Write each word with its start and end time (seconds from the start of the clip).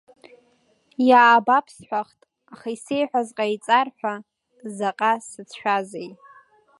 Иаабап, 1.07 1.65
сҳәахт, 1.75 2.19
аха 2.53 2.67
исеиҳәаз 2.75 3.27
ҟаиҵар 3.37 3.87
ҳәа 3.97 4.15
заҟа 4.75 5.11
сацәшәазеи. 5.29 6.09